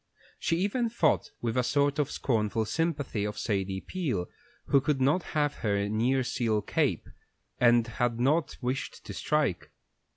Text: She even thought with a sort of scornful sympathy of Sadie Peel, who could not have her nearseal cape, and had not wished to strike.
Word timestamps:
She 0.39 0.57
even 0.57 0.89
thought 0.89 1.29
with 1.41 1.55
a 1.55 1.61
sort 1.63 1.99
of 1.99 2.09
scornful 2.09 2.65
sympathy 2.65 3.23
of 3.23 3.37
Sadie 3.37 3.81
Peel, 3.81 4.25
who 4.65 4.81
could 4.81 4.99
not 4.99 5.21
have 5.37 5.57
her 5.57 5.87
nearseal 5.87 6.63
cape, 6.65 7.07
and 7.59 7.85
had 7.85 8.19
not 8.19 8.57
wished 8.61 9.05
to 9.05 9.13
strike. 9.13 9.69